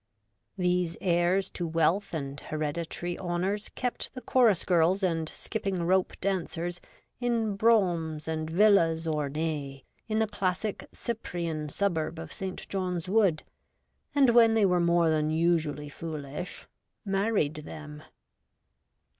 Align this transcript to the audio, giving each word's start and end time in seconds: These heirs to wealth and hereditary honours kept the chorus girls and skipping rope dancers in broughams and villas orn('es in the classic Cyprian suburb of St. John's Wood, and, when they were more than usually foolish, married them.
These 0.57 0.97
heirs 0.99 1.51
to 1.51 1.67
wealth 1.67 2.11
and 2.11 2.39
hereditary 2.39 3.19
honours 3.19 3.69
kept 3.69 4.11
the 4.15 4.21
chorus 4.21 4.65
girls 4.65 5.03
and 5.03 5.29
skipping 5.29 5.83
rope 5.83 6.13
dancers 6.19 6.81
in 7.19 7.55
broughams 7.55 8.27
and 8.27 8.49
villas 8.49 9.05
orn('es 9.07 9.83
in 10.07 10.17
the 10.17 10.25
classic 10.25 10.87
Cyprian 10.91 11.69
suburb 11.69 12.17
of 12.17 12.33
St. 12.33 12.67
John's 12.67 13.07
Wood, 13.07 13.43
and, 14.15 14.31
when 14.31 14.55
they 14.55 14.65
were 14.65 14.79
more 14.79 15.11
than 15.11 15.29
usually 15.29 15.87
foolish, 15.89 16.65
married 17.05 17.57
them. 17.57 18.01